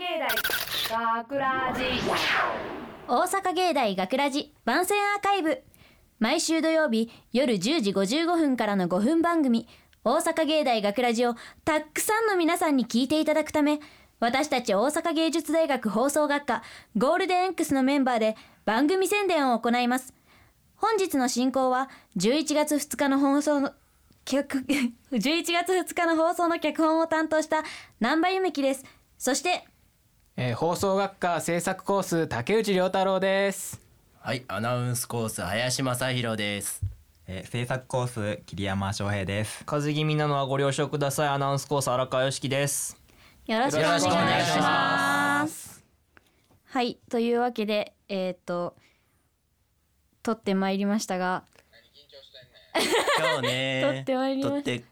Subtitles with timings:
[0.00, 1.82] 芸大学ラジ。
[3.06, 5.62] 大阪芸大学ラジ番宣アーカイブ。
[6.18, 9.68] 毎週土曜日夜10時55分からの5分番組。
[10.02, 11.34] 大阪芸大学ラジを
[11.66, 13.78] たくさんの皆さんに聞いていただくため
[14.20, 16.62] 私たち大阪芸術大学放送学科
[16.96, 20.14] ゴールデン X のメンバーで番組宣伝を行います。
[20.76, 23.74] 本日の進行は11月2日の放送の
[24.24, 24.64] 脚
[25.12, 27.64] 11 月2日の放送の脚本を担当した
[28.00, 28.86] 南波由美希です。
[29.18, 29.66] そして
[30.42, 33.78] えー放送学科制作コース竹内涼太郎です。
[34.20, 36.80] はい、アナウンスコース林正弘です。
[37.26, 38.06] えー制作コー
[38.38, 39.62] ス桐山翔平です。
[39.66, 41.28] 風邪気味なのはご了承ください。
[41.28, 42.96] アナウンスコース荒川良樹です。
[43.44, 44.62] よろしくお願いしよろしくお願いしま。
[45.42, 45.84] ます。
[46.64, 48.74] はい、というわけで、えっ、と、
[50.22, 51.44] 撮ってまいりましたが、
[53.18, 54.84] 今日ね、 撮ってまいりま撮って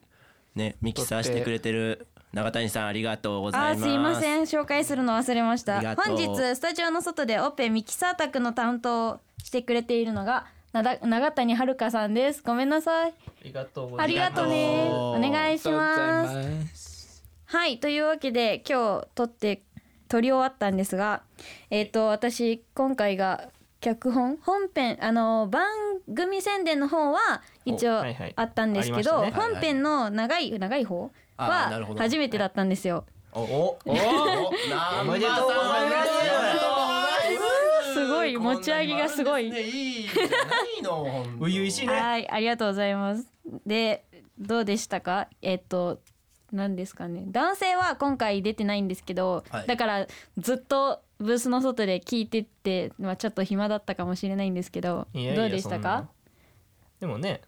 [0.54, 3.82] ね、ミキサーしてくれてる永谷さんありがとうござあーいます。
[3.82, 12.42] すいません、紹介するの忘れました本日、スタジオの外でオペミキサー宅の担当をしてくれているのが、なだ永谷遥さんです。
[12.44, 13.10] ごめんなさい。
[13.10, 14.88] ありがとうごありがとうね。
[14.90, 16.28] おありがとう願いしま
[16.74, 17.24] す。
[17.46, 19.62] はい、というわけで今日撮って
[20.08, 21.22] 撮り終わったんですが、
[21.70, 23.48] えっ、と私今回が
[23.80, 24.38] 脚本？
[24.42, 24.98] 本編？
[25.00, 25.66] あの番
[26.14, 28.32] 組宣伝の方は一応おはいはい。
[28.36, 29.52] あったんですけど、ありましたね。
[29.54, 31.98] 本編の長い長い方あーなるほど。
[31.98, 33.04] は初めてだったんですよ。
[33.32, 33.92] おおおお、お
[35.04, 37.94] めでとうございます。
[37.94, 38.06] す。
[38.08, 39.46] ごい持ち上げがすごい。
[39.46, 40.30] いいじゃな
[40.78, 41.24] いの。
[41.40, 41.92] 初々しいね。
[41.94, 43.26] はい、ありがとうございます。
[43.66, 44.04] で、
[44.38, 45.28] どうでしたか？
[45.42, 46.00] えっと、
[46.52, 47.24] 何ですかね。
[47.28, 49.66] 男性は今回出てないんですけど、はい。
[49.66, 50.06] だから
[50.38, 56.08] ずっとブースの外で聞いてって、まあ、ちょっと暇だったかもしれないんですけど、いやいやどうでしたか？
[57.00, 57.42] でもね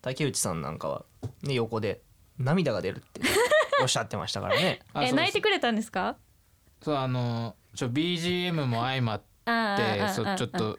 [0.00, 1.04] 竹内さんなんかは
[1.42, 2.00] ね横で
[2.38, 3.20] 涙が出るって
[3.80, 4.80] おっしゃってましたからね。
[4.82, 6.16] え、あそう泣いてくれたんですか？
[6.82, 10.78] そうあのちょ BGM も相まっあてそうちょっと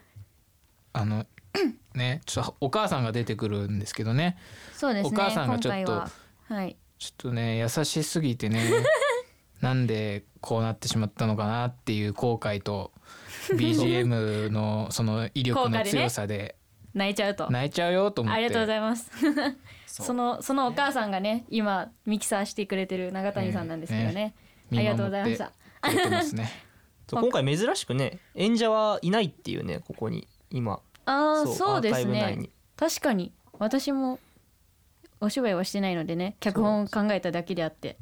[0.92, 1.26] あの
[1.96, 4.38] ねちょっとお母さんが出てくるんですけどね。
[4.74, 6.04] そうですねお母さんがちょっと
[6.54, 6.76] はい。
[7.00, 8.62] ちょっとね優しすぎてね
[9.64, 12.92] なんでこうなってしまったのかなっていう後悔と
[13.56, 16.58] BGM のその威力の強さで。
[16.94, 17.50] 泣いちゃうと。
[17.50, 18.38] 泣いちゃうよと思って。
[18.38, 19.10] ありがとうございます。
[19.88, 24.36] そのそのお母さんがね今ミキサーしてくれてる永谷さんなんですけどね,、ね
[24.74, 25.52] ありがとうございました。
[26.36, 26.52] ね。
[27.08, 30.82] そう今回珍しくね演者はいないっていうねここに今。
[31.06, 32.36] ああそうそうですね。
[32.36, 32.50] に。
[32.76, 33.32] 確かに。
[33.60, 34.20] 私も
[35.22, 37.98] お芝居はしてないのでね脚本を考えただけであって。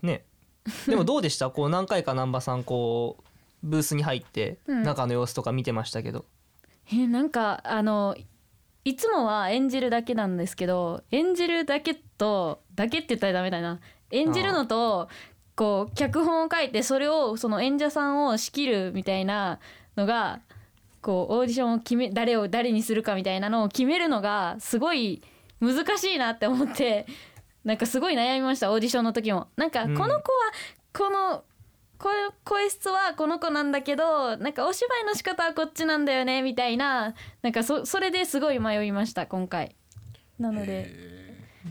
[0.00, 0.24] ね
[0.88, 1.50] でもどうでした？
[1.50, 3.22] こう何回か難波さんこう
[3.62, 4.82] ブースに入ってうん。
[4.82, 6.24] 中の様子とか見てましたけど、
[6.92, 8.16] えなんかあの
[8.84, 13.80] いつもは演じるだけなんですけど演じるだけとだけって言ったらダメだな。
[14.10, 15.08] 演じるのと
[15.56, 19.58] こう脚本を書いてそれをその演者さんを仕切るみたいな
[19.96, 20.40] のが
[21.02, 25.22] こうオーディションを決め誰を誰にするかみたいなのを決めるのがすごい
[25.60, 27.06] 難しいなって思って
[27.66, 29.48] なんかすごい悩みましたオーディションの時も。
[29.56, 29.94] なんかこうん。
[29.96, 30.20] の子は
[30.94, 31.44] この
[31.98, 32.12] 声
[32.44, 39.74] 声質はこの子なんだけどなんかお芝居の仕方はこっちなんだよねみたいななんかそそれですごい迷いました今回。
[40.38, 40.90] なので。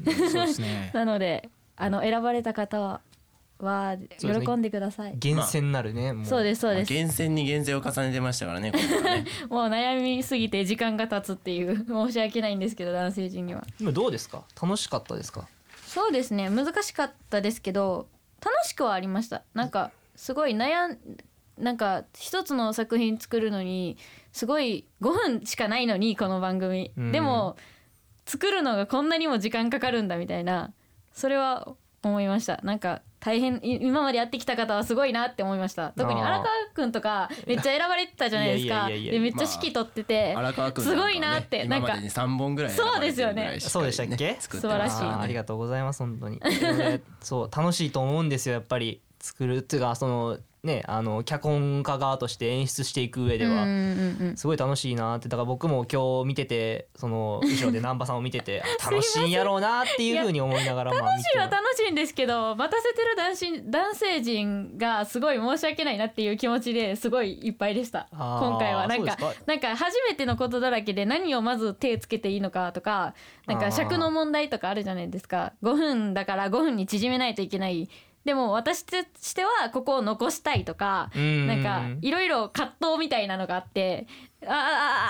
[0.05, 0.91] そうですね。
[0.93, 3.01] なのであの選ばれた方は
[3.57, 6.25] は喜んでください、厳選なるね、もう。
[6.25, 6.91] そうですそうです。
[6.91, 8.71] 厳選に厳選を重ねてましたからね。
[8.71, 9.25] ね。
[9.49, 13.63] もう悩みすぎて時間が経つっていう申し訳ないんですけど男性陣には。
[13.79, 14.43] 今どうですか？
[14.61, 15.47] 楽しかったですか？
[15.95, 16.49] そうですね。
[16.49, 18.09] 難しかったですけど
[18.43, 19.43] 楽しくはありました。
[19.53, 20.97] なんかすごい悩ん
[21.57, 23.95] なんか一つの作品作るのに
[24.33, 27.11] すごい5分しかないのにこの番組、うん。
[27.13, 27.55] でも
[28.25, 30.73] 作るのがこんなにも時間かかるんだみたいな
[31.13, 31.65] それは
[32.03, 32.59] 思いました。
[32.63, 35.93] なんか大変い今までやってきた方はすごいなって思いました。
[35.97, 38.67] 特に荒川くんとかめっちゃ選ばれてたじゃないですか。
[38.67, 44.37] いやいやいやいやでめっちゃ指揮取ってて、荒川君すごいなって今まなんかでに三本ぐらい選ばれてるぐらいしっかりねそうでしたっけ？
[44.39, 45.03] 素晴らしい。
[45.03, 46.39] ありがとうございます本当に。
[47.21, 49.01] そう楽しいと思うんですよやっぱり。
[49.17, 53.65] 作るっていうかそのねあの脚本家側として演出していく上では、
[54.35, 55.29] すごい楽しいなって。
[55.29, 68.07] だから僕も今日見ててその後ろで難波さんを見てて あ楽しいんやろうなっていうふうに思いながらまあ見楽しいては楽しいんですけど待たせてる男子男性陣がすごい申し訳ないなっていう気持ちですごいいっぱいでした。
[68.11, 68.87] 今回は。
[68.87, 73.13] なんかなんか初めてのことだらけで何をまず手つけていいのかとか
[73.45, 75.53] なんか尺の問題とかあるじゃないですか。
[75.63, 77.89] 5分だから5分に縮めないといけない
[78.25, 81.47] でも私としてはここを残したいとかうん。
[81.47, 84.07] なんかいろいろ葛藤みたいなのがあって
[84.41, 84.55] あーあー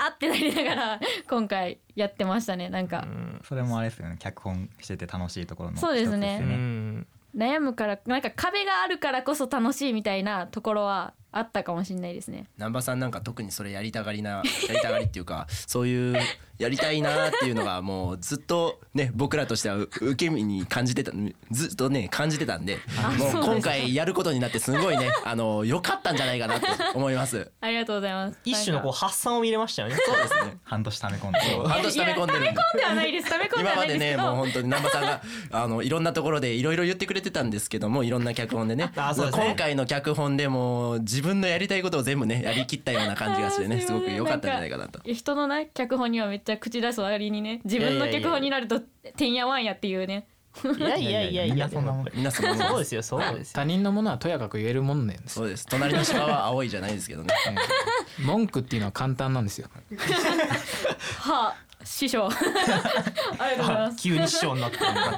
[0.07, 2.69] あーってなりながら 今回やってましたね。
[2.69, 3.07] なんか。
[3.44, 4.17] それもあれですよね。
[4.19, 7.06] 脚本してて楽しいところのそうですね。
[7.35, 12.45] 悩むからなんか壁があるからこそ楽しいみたいなところはあったかもしれないですね。
[12.57, 16.17] 南波さんなんか特にそれやりたがりなやりたがりっていうかそういう
[16.57, 21.11] やりたいなっていうのがもうずっとね僕らとしてはう受け身に感じてた
[21.51, 22.79] ずっとね感じてたんで
[23.17, 27.51] もう今回やることになってすごいね あの良かったんじゃないかなって思います。
[27.61, 28.39] ありがとうございます。
[28.43, 29.95] 一種のこう発散を見れましたよね。
[30.05, 30.57] そうですね。
[30.63, 33.29] 半年溜め込んで半年溜め込んで溜め込んではないです。
[33.29, 35.21] 溜め込んで今はないでけますですねもうど本当に南波さんが
[35.51, 38.91] あのいろんなところでいろいろ言ってくれてたんですけどもいろんな脚本でね。
[38.95, 39.45] あそうですね。
[39.45, 44.99] 今回の脚本でも自分のやりたいことを全部ねやりきったような感じがしてねすごく良かったんじゃないかなと。
[45.11, 50.27] 人のね脚本にはめっちゃ口出す割にね自分の脚本になるとてんやわんやっていうね。
[50.77, 51.53] いやいやいやいや。
[51.56, 53.03] みんなそんなもんそうですよ。
[53.03, 53.53] そうですよ。
[53.56, 55.36] 他人のものはとやかく言えるもんなんです。
[55.36, 55.65] そうです。
[55.65, 57.33] 隣の芝は青いじゃないですけどね。
[58.24, 59.68] 文句っていうのは簡単なんですよ。
[61.19, 62.27] はあ師匠。
[62.27, 62.44] ありが
[63.50, 63.98] とうございます。
[63.98, 65.12] 急に師匠になったんだ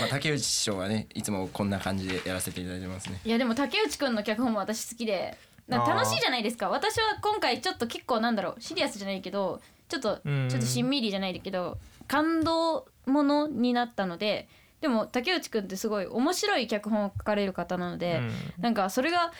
[0.00, 3.20] まあ竹内師匠はねいつもこんな感じでやらせていただいてますね。
[3.24, 5.36] いやでも竹内くんの脚本も私好きで
[5.70, 6.68] な楽しいじゃないですか。
[6.68, 10.48] 私は今回ちょっと結構なんだろうシリアスじゃないけどちょっとちうん。
[10.52, 11.78] ょっとしんみりじゃないけど
[12.08, 14.48] 感動ものになったので
[14.80, 18.20] でも竹内くんってすごい面白い脚本を書かれる方なので、
[18.58, 19.30] なんかそれが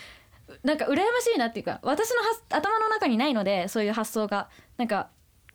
[0.63, 4.49] なんか羨ましいなっていうか私のは頭の中にないのでそういう発想が。
[4.77, 5.09] なんか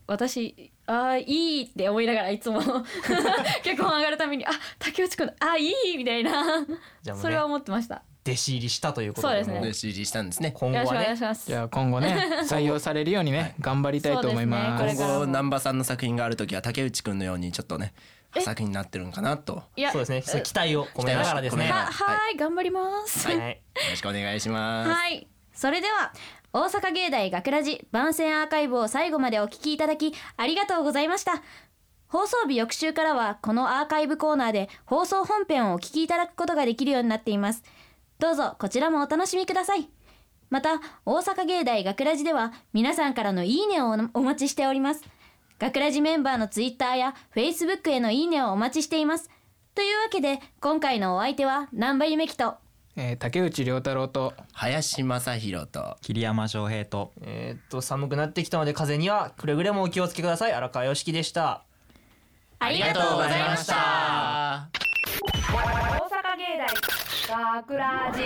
[0.07, 2.59] 私あーいいって思いながらいつも
[3.63, 4.49] 脚本上がるためにあ
[4.79, 6.61] 竹内くんあーいいみたいな。
[6.61, 6.67] ね。
[7.15, 9.35] それは思ってました弟子入りしたということで。
[9.35, 9.59] そうですね。
[9.59, 10.51] もで CG したんですね。
[10.51, 11.15] 今後はね。
[11.45, 12.17] じゃあ今後ね
[12.49, 14.85] 採用されるようにね頑張りたいと思います。
[14.85, 14.95] ね。
[14.95, 17.93] 今後南波さんの作品がある時は竹内くんのようにちょっとね
[18.35, 18.41] え？
[18.41, 19.63] 作品になってるんかなと。
[19.75, 19.91] いや。
[19.91, 20.41] そうですね。
[20.41, 21.67] 期待を込めながらですね。
[21.67, 22.35] はい。
[22.35, 23.27] 頑張ります。
[23.27, 23.37] はい。
[23.37, 23.57] よ
[23.91, 24.89] ろしくお願いします。
[24.89, 25.27] はい。
[25.53, 26.11] それでは
[26.51, 31.43] 大阪芸大学ラジ番宣アーカイブを最後までお聞きいただきありがとうございました。
[32.07, 37.63] 放送日翌週からはこのアーカイブコーナーで放送本編をお聞きいただくことができるようになっています
[38.19, 39.89] どうぞこちらもお楽しみください。
[40.49, 45.03] また大阪芸大学ラジでは皆さんからのいいねをお待ちしております。
[45.59, 49.29] 学ラジメンバーのツイッターやフェイスブックへのいいねをお待ちしています。
[49.73, 52.55] というわけで今回のお相手は南波夢樹と
[52.95, 60.53] えー竹内涼太郎と林正弘と桐山翔平とえーっと寒くなってきたので風邪にはくれぐれもお気をつけください。
[60.53, 61.63] 荒川良樹でした。
[62.59, 64.69] ありがとうございました
[67.27, 68.21] 学ラジ